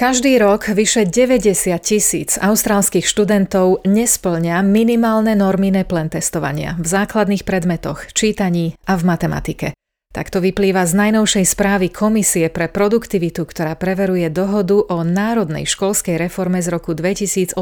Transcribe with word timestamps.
Každý 0.00 0.40
rok 0.40 0.64
vyše 0.72 1.04
90 1.04 1.76
tisíc 1.84 2.40
austrálskych 2.40 3.04
študentov 3.04 3.84
nesplňa 3.84 4.64
minimálne 4.64 5.36
normy 5.36 5.68
NEPLEN 5.68 6.08
testovania 6.08 6.72
v 6.80 6.88
základných 6.88 7.44
predmetoch, 7.44 8.08
čítaní 8.16 8.72
a 8.88 8.96
v 8.96 9.04
matematike. 9.04 9.68
Takto 10.08 10.40
vyplýva 10.40 10.88
z 10.88 10.96
najnovšej 11.04 11.44
správy 11.44 11.92
Komisie 11.92 12.48
pre 12.48 12.72
produktivitu, 12.72 13.44
ktorá 13.44 13.76
preveruje 13.76 14.32
dohodu 14.32 14.80
o 14.88 15.04
národnej 15.04 15.68
školskej 15.68 16.16
reforme 16.16 16.64
z 16.64 16.72
roku 16.72 16.96
2018, 16.96 17.60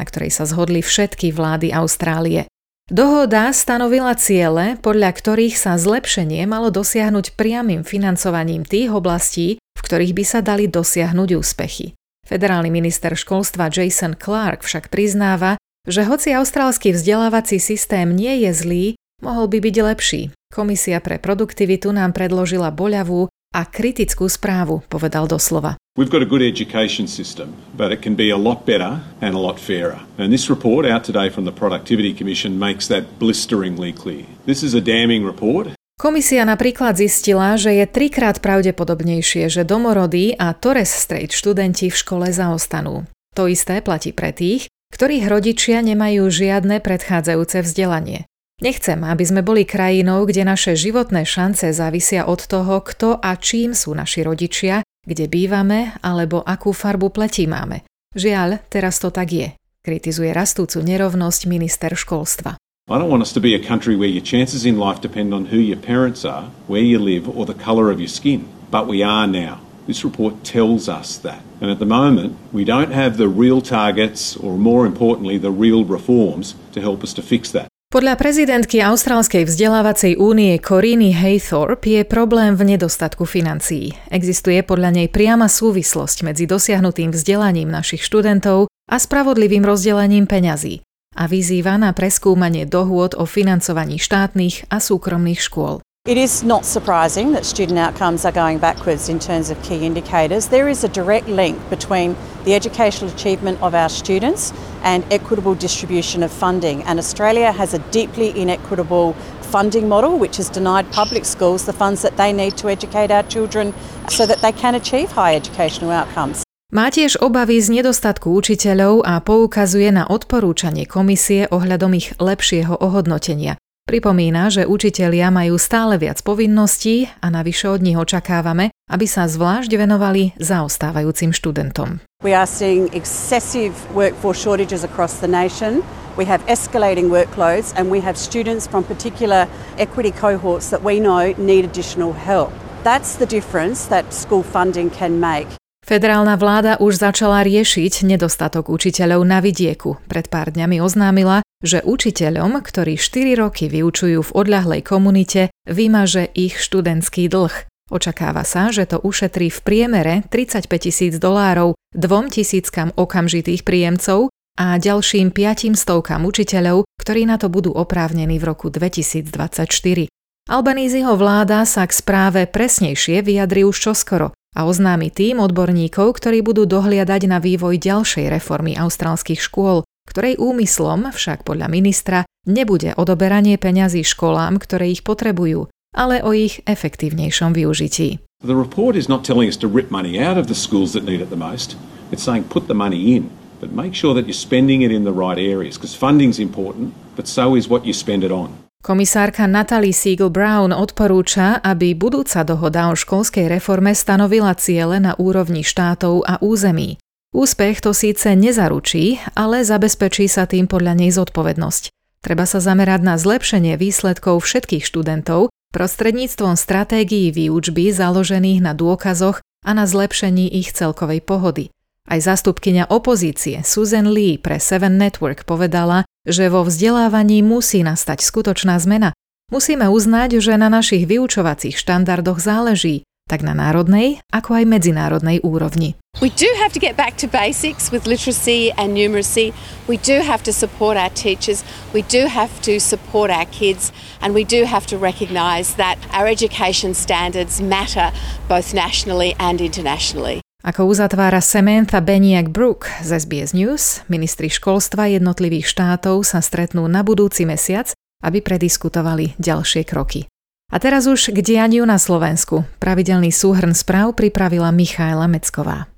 na 0.00 0.04
ktorej 0.08 0.32
sa 0.32 0.48
zhodli 0.48 0.80
všetky 0.80 1.28
vlády 1.28 1.76
Austrálie. 1.76 2.48
Dohoda 2.88 3.52
stanovila 3.52 4.16
ciele, 4.16 4.80
podľa 4.80 5.12
ktorých 5.12 5.60
sa 5.60 5.76
zlepšenie 5.76 6.48
malo 6.48 6.72
dosiahnuť 6.72 7.36
priamým 7.36 7.84
financovaním 7.84 8.64
tých 8.64 8.88
oblastí, 8.88 9.60
ktorých 9.84 10.16
by 10.16 10.24
sa 10.24 10.40
dali 10.40 10.64
dosiahnuť 10.64 11.28
úspechy. 11.36 11.92
Federálny 12.24 12.72
minister 12.72 13.12
školstva 13.12 13.68
Jason 13.68 14.16
Clark 14.16 14.64
však 14.64 14.88
priznáva, 14.88 15.60
že 15.84 16.08
hoci 16.08 16.32
austrálsky 16.32 16.96
vzdelávací 16.96 17.60
systém 17.60 18.16
nie 18.16 18.48
je 18.48 18.50
zlý, 18.56 18.86
mohol 19.20 19.52
by 19.52 19.60
byť 19.60 19.76
lepší. 19.76 20.22
Komisia 20.48 21.04
pre 21.04 21.20
produktivitu 21.20 21.92
nám 21.92 22.16
predložila 22.16 22.72
boľavú 22.72 23.28
a 23.52 23.60
kritickú 23.68 24.24
správu, 24.26 24.80
povedal 24.88 25.28
doslova. 25.28 25.76
We've 25.94 26.10
got 26.10 26.24
a 26.24 26.26
good 26.26 26.42
education 26.42 27.06
system, 27.06 27.54
but 27.76 27.92
it 27.92 28.02
can 28.02 28.18
be 28.18 28.32
a 28.32 28.40
lot 28.40 28.66
better 28.66 28.98
and 29.22 29.36
a 29.36 29.38
lot 29.38 29.62
fairer. 29.62 30.02
And 30.18 30.32
this 30.32 30.50
report 30.50 30.82
out 30.88 31.04
today 31.06 31.30
from 31.30 31.44
the 31.46 31.54
Productivity 31.54 32.10
Commission 32.10 32.58
makes 32.58 32.90
that 32.90 33.20
blisteringly 33.22 33.94
clear. 33.94 34.26
This 34.48 34.64
is 34.64 34.74
a 34.74 34.82
damning 34.82 35.22
report 35.22 35.70
Komisia 36.04 36.44
napríklad 36.44 37.00
zistila, 37.00 37.56
že 37.56 37.80
je 37.80 37.88
trikrát 37.88 38.36
pravdepodobnejšie, 38.44 39.48
že 39.48 39.64
domorodí 39.64 40.36
a 40.36 40.52
Torres 40.52 40.92
Strait 40.92 41.32
študenti 41.32 41.88
v 41.88 41.96
škole 41.96 42.28
zaostanú. 42.28 43.08
To 43.32 43.48
isté 43.48 43.80
platí 43.80 44.12
pre 44.12 44.36
tých, 44.36 44.68
ktorých 44.92 45.32
rodičia 45.32 45.80
nemajú 45.80 46.28
žiadne 46.28 46.84
predchádzajúce 46.84 47.64
vzdelanie. 47.64 48.28
Nechcem, 48.60 49.00
aby 49.00 49.24
sme 49.24 49.40
boli 49.40 49.64
krajinou, 49.64 50.28
kde 50.28 50.44
naše 50.44 50.76
životné 50.76 51.24
šance 51.24 51.72
závisia 51.72 52.28
od 52.28 52.44
toho, 52.44 52.84
kto 52.84 53.16
a 53.16 53.40
čím 53.40 53.72
sú 53.72 53.96
naši 53.96 54.28
rodičia, 54.28 54.84
kde 55.08 55.24
bývame 55.24 55.96
alebo 56.04 56.44
akú 56.44 56.76
farbu 56.76 57.16
pletí 57.16 57.48
máme. 57.48 57.80
Žiaľ, 58.12 58.60
teraz 58.68 59.00
to 59.00 59.08
tak 59.08 59.32
je, 59.32 59.48
kritizuje 59.80 60.36
rastúcu 60.36 60.84
nerovnosť 60.84 61.48
minister 61.48 61.96
školstva. 61.96 62.60
I 62.86 62.98
don't 62.98 63.08
want 63.08 63.22
us 63.22 63.32
to 63.32 63.40
be 63.40 63.54
a 63.54 63.64
country 63.64 63.96
where 63.96 64.12
your 64.12 64.20
chances 64.20 64.66
in 64.66 64.76
life 64.76 65.00
depend 65.00 65.32
on 65.32 65.46
who 65.46 65.56
your 65.56 65.80
parents 65.80 66.22
are, 66.22 66.52
where 66.68 66.84
you 66.84 66.98
live, 66.98 67.24
or 67.24 67.46
the 67.46 67.56
colour 67.56 67.90
of 67.90 67.98
your 67.98 68.12
skin. 68.12 68.44
But 68.70 68.84
we 68.86 69.02
are 69.02 69.26
now. 69.26 69.64
This 69.88 70.04
report 70.04 70.44
tells 70.44 70.84
us 70.84 71.16
that. 71.24 71.40
And 71.64 71.72
at 71.72 71.80
the 71.80 71.88
moment, 71.88 72.36
we 72.52 72.60
don't 72.60 72.92
have 72.92 73.16
the 73.16 73.24
real 73.24 73.64
targets, 73.64 74.36
or 74.36 74.60
more 74.60 74.84
importantly, 74.84 75.40
the 75.40 75.48
real 75.48 75.88
reforms 75.88 76.60
to 76.76 76.84
help 76.84 77.00
us 77.00 77.16
to 77.16 77.24
fix 77.24 77.56
that. 77.56 77.72
Podľa 77.88 78.20
prezidentky 78.20 78.84
Austrálskej 78.84 79.48
vzdelávacej 79.48 80.20
únie 80.20 80.52
Coriny 80.60 81.16
Haythorpe 81.16 81.88
je 81.88 82.02
problém 82.04 82.52
v 82.52 82.76
nedostatku 82.76 83.24
financií. 83.24 83.96
Existuje 84.12 84.60
podľa 84.60 84.92
nej 84.92 85.08
priama 85.08 85.48
súvislosť 85.48 86.20
medzi 86.20 86.44
dosiahnutým 86.44 87.16
vzdelaním 87.16 87.72
našich 87.72 88.04
študentov 88.04 88.68
a 88.68 88.96
spravodlivým 89.00 89.64
rozdelením 89.64 90.28
peňazí. 90.28 90.84
A 91.18 91.30
vyzýva 91.30 91.80
na 91.80 91.90
preskúmanie 91.90 92.68
dohôd 92.68 93.18
o 93.18 93.24
financovaní 93.26 93.98
štátnych 93.98 94.68
a 94.70 94.78
súkromných 94.78 95.40
škôl. 95.40 95.80
It 96.06 96.18
is 96.18 96.44
not 96.44 96.66
surprising 96.66 97.32
that 97.32 97.46
student 97.46 97.78
outcomes 97.78 98.26
are 98.26 98.30
going 98.30 98.58
backwards 98.58 99.08
in 99.08 99.18
terms 99.18 99.48
of 99.48 99.56
key 99.62 99.86
indicators. 99.86 100.48
There 100.48 100.68
is 100.68 100.84
a 100.84 100.88
direct 100.88 101.28
link 101.32 101.56
between 101.70 102.14
the 102.44 102.54
educational 102.54 103.10
achievement 103.10 103.56
of 103.62 103.74
our 103.74 103.88
students 103.88 104.52
and 104.82 105.02
equitable 105.10 105.54
distribution 105.54 106.22
of 106.22 106.30
funding. 106.30 106.82
And 106.84 106.98
Australia 106.98 107.52
has 107.52 107.72
a 107.72 107.80
deeply 107.88 108.38
inequitable 108.38 109.16
funding 109.40 109.88
model 109.88 110.18
which 110.18 110.36
has 110.36 110.50
denied 110.50 110.92
public 110.92 111.24
schools 111.24 111.64
the 111.64 111.72
funds 111.72 112.02
that 112.02 112.18
they 112.18 112.34
need 112.34 112.58
to 112.58 112.68
educate 112.68 113.10
our 113.10 113.22
children 113.22 113.72
so 114.10 114.26
that 114.26 114.42
they 114.42 114.52
can 114.52 114.74
achieve 114.74 115.12
high 115.12 115.34
educational 115.34 115.90
outcomes. 115.90 116.43
Má 116.74 116.90
tiež 116.90 117.22
obavy 117.22 117.62
z 117.62 117.70
nedostatku 117.70 118.34
učiteľov 118.34 119.06
a 119.06 119.22
poukazuje 119.22 119.94
na 119.94 120.10
odporúčanie 120.10 120.90
komisie 120.90 121.46
ohľadom 121.46 121.94
ich 121.94 122.10
lepšieho 122.18 122.74
ohodnotenia. 122.74 123.54
Pripomína, 123.86 124.50
že 124.50 124.66
učitelia 124.66 125.30
majú 125.30 125.54
stále 125.54 126.02
viac 126.02 126.18
povinností 126.26 127.06
a 127.22 127.30
navyše 127.30 127.70
od 127.70 127.78
nich 127.78 127.94
očakávame, 127.94 128.74
aby 128.90 129.06
sa 129.06 129.30
zvlášť 129.30 129.70
venovali 129.70 130.34
zaostávajúcim 130.42 131.30
študentom. 131.30 132.02
We 132.26 132.34
are 132.34 132.50
seeing 132.50 132.90
excessive 132.90 133.78
workforce 133.94 134.42
shortages 134.42 134.82
across 134.82 135.22
the 135.22 135.30
nation. 135.30 135.86
We 136.18 136.26
have 136.26 136.42
escalating 136.50 137.06
workloads 137.06 137.70
and 137.78 137.86
we 137.86 138.02
have 138.02 138.18
students 138.18 138.66
from 138.66 138.82
particular 138.82 139.46
equity 139.78 140.10
cohorts 140.10 140.74
that 140.74 140.82
we 140.82 140.98
know 140.98 141.38
need 141.38 141.62
additional 141.62 142.18
help. 142.18 142.50
That's 142.82 143.14
the 143.14 143.30
difference 143.30 143.86
that 143.94 144.10
school 144.10 144.42
funding 144.42 144.90
can 144.90 145.22
make. 145.22 145.46
Federálna 145.84 146.40
vláda 146.40 146.80
už 146.80 146.96
začala 146.96 147.44
riešiť 147.44 148.08
nedostatok 148.08 148.72
učiteľov 148.72 149.20
na 149.20 149.44
vidieku. 149.44 150.00
Pred 150.08 150.32
pár 150.32 150.48
dňami 150.48 150.80
oznámila, 150.80 151.44
že 151.60 151.84
učiteľom, 151.84 152.64
ktorí 152.64 152.96
4 152.96 153.36
roky 153.36 153.68
vyučujú 153.68 154.24
v 154.24 154.32
odľahlej 154.32 154.80
komunite, 154.80 155.52
vymaže 155.68 156.24
ich 156.32 156.56
študentský 156.56 157.28
dlh. 157.28 157.68
Očakáva 157.92 158.48
sa, 158.48 158.72
že 158.72 158.88
to 158.88 158.96
ušetrí 159.04 159.52
v 159.52 159.60
priemere 159.60 160.14
35 160.32 160.72
tisíc 160.88 161.20
dolárov 161.20 161.76
dvom 161.92 162.32
tisíckam 162.32 162.88
okamžitých 162.96 163.60
príjemcov 163.60 164.32
a 164.56 164.80
ďalším 164.80 165.36
500 165.36 165.76
stovkám 165.76 166.24
učiteľov, 166.24 166.88
ktorí 166.96 167.28
na 167.28 167.36
to 167.36 167.52
budú 167.52 167.76
oprávnení 167.76 168.40
v 168.40 168.44
roku 168.48 168.72
2024. 168.72 170.08
Albanízyho 170.48 171.12
vláda 171.12 171.68
sa 171.68 171.84
k 171.84 171.92
správe 171.92 172.48
presnejšie 172.48 173.20
vyjadri 173.20 173.68
už 173.68 173.76
čoskoro 173.76 174.32
a 174.54 174.64
oznámi 174.64 175.10
tým 175.10 175.42
odborníkov, 175.42 176.22
ktorí 176.22 176.40
budú 176.46 176.64
dohliadať 176.64 177.26
na 177.26 177.42
vývoj 177.42 177.76
ďalšej 177.82 178.30
reformy 178.30 178.78
austrálskych 178.78 179.42
škôl, 179.42 179.82
ktorej 180.06 180.38
úmyslom 180.38 181.10
však 181.10 181.42
podľa 181.42 181.66
ministra 181.68 182.18
nebude 182.46 182.94
odoberanie 182.94 183.58
peňazí 183.58 184.06
školám, 184.06 184.62
ktoré 184.62 184.94
ich 184.94 185.02
potrebujú, 185.02 185.66
ale 185.96 186.22
o 186.22 186.30
ich 186.30 186.62
efektívnejšom 186.64 187.50
využití. 187.52 188.22
The 188.44 188.54
report 188.54 188.94
is 188.94 189.08
not 189.08 189.24
telling 189.24 189.48
us 189.48 189.56
to 189.64 189.68
rip 189.68 189.88
money 189.88 190.20
out 190.20 190.36
of 190.36 190.46
the 190.52 190.56
schools 190.56 190.92
that 190.92 191.08
need 191.08 191.24
it 191.24 191.32
the 191.32 191.40
most. 191.40 191.80
It's 192.12 192.22
saying 192.22 192.52
put 192.52 192.68
the 192.68 192.76
money 192.76 193.16
in, 193.16 193.32
but 193.58 193.72
make 193.72 193.96
sure 193.96 194.12
that 194.12 194.28
you're 194.28 194.36
spending 194.36 194.84
it 194.84 194.92
in 194.92 195.08
the 195.08 195.16
right 195.16 195.40
areas 195.40 195.80
because 195.80 195.96
funding's 195.96 196.38
important, 196.38 196.92
but 197.16 197.24
so 197.24 197.56
is 197.56 197.66
what 197.66 197.88
you 197.88 197.96
spend 197.96 198.22
it 198.22 198.30
on. 198.30 198.63
Komisárka 198.84 199.48
Natalie 199.48 199.96
Siegel 199.96 200.28
Brown 200.28 200.68
odporúča, 200.68 201.56
aby 201.64 201.96
budúca 201.96 202.44
dohoda 202.44 202.92
o 202.92 202.94
školskej 202.94 203.48
reforme 203.48 203.96
stanovila 203.96 204.52
ciele 204.60 205.00
na 205.00 205.16
úrovni 205.16 205.64
štátov 205.64 206.20
a 206.28 206.36
území. 206.44 207.00
Úspech 207.32 207.80
to 207.80 207.96
síce 207.96 208.36
nezaručí, 208.36 209.24
ale 209.32 209.64
zabezpečí 209.64 210.28
sa 210.28 210.44
tým 210.44 210.68
podľa 210.68 211.00
nej 211.00 211.08
zodpovednosť. 211.16 211.88
Treba 212.20 212.44
sa 212.44 212.60
zamerať 212.60 213.00
na 213.00 213.16
zlepšenie 213.16 213.80
výsledkov 213.80 214.44
všetkých 214.44 214.84
študentov 214.84 215.48
prostredníctvom 215.72 216.52
stratégií 216.52 217.32
výučby 217.32 217.88
založených 217.88 218.60
na 218.60 218.76
dôkazoch 218.76 219.40
a 219.64 219.70
na 219.72 219.88
zlepšení 219.88 220.52
ich 220.60 220.76
celkovej 220.76 221.24
pohody. 221.24 221.72
Aj 222.04 222.20
zástupkyňa 222.20 222.92
opozície 222.92 223.64
Susan 223.64 224.12
Lee 224.12 224.36
pre 224.36 224.60
Seven 224.60 225.00
Network 225.00 225.48
povedala, 225.48 226.04
že 226.24 226.48
vo 226.48 226.64
vzdelávaní 226.64 227.44
musí 227.44 227.84
nastať 227.84 228.24
skutočná 228.24 228.80
zmena. 228.80 229.12
Musíme 229.52 229.92
uznať, 229.92 230.40
že 230.40 230.56
na 230.56 230.72
našich 230.72 231.04
vyučovacích 231.04 231.76
štandardoch 231.76 232.40
záleží, 232.40 233.04
tak 233.28 233.40
na 233.40 233.56
národnej, 233.56 234.20
ako 234.32 234.60
aj 234.60 234.64
medzinárodnej 234.68 235.40
úrovni. 235.40 235.96
We 236.20 236.30
do 236.30 236.46
have 236.60 236.72
to 236.72 236.80
get 236.80 236.96
back 236.96 237.16
to 237.24 237.26
basics 237.26 237.90
with 237.90 238.06
literacy 238.06 238.70
and 238.76 238.94
numeracy. 238.94 239.52
We 239.88 239.96
do 239.96 240.20
have 240.20 240.44
to 240.44 240.52
support 240.52 240.96
our 240.96 241.10
teachers. 241.10 241.64
We 241.92 242.04
do 242.04 242.28
have 242.28 242.52
to 242.68 242.78
support 242.78 243.32
our 243.32 243.48
kids. 243.48 243.92
And 244.20 244.32
we 244.36 244.44
do 244.44 244.64
have 244.64 244.86
to 244.92 244.96
recognise 245.00 245.74
that 245.80 245.98
our 246.12 246.28
education 246.28 246.94
standards 246.94 247.60
matter 247.60 248.12
both 248.48 248.72
nationally 248.72 249.34
and 249.40 249.60
internationally. 249.60 250.43
Ako 250.64 250.88
uzatvára 250.88 251.44
Samantha 251.44 252.00
Beniak 252.00 252.48
Brook 252.48 252.88
z 253.04 253.20
SBS 253.20 253.52
News, 253.52 254.00
ministri 254.08 254.48
školstva 254.48 255.12
jednotlivých 255.12 255.68
štátov 255.68 256.24
sa 256.24 256.40
stretnú 256.40 256.88
na 256.88 257.04
budúci 257.04 257.44
mesiac, 257.44 257.92
aby 258.24 258.40
prediskutovali 258.40 259.36
ďalšie 259.36 259.84
kroky. 259.84 260.24
A 260.72 260.80
teraz 260.80 261.04
už 261.04 261.36
k 261.36 261.44
dianiu 261.44 261.84
na 261.84 262.00
Slovensku. 262.00 262.64
Pravidelný 262.80 263.28
súhrn 263.28 263.76
správ 263.76 264.16
pripravila 264.16 264.72
Michaela 264.72 265.28
Mecková. 265.28 265.93